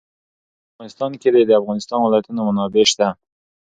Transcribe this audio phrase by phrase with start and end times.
[0.63, 3.07] په افغانستان کې د د افغانستان ولايتونه منابع شته.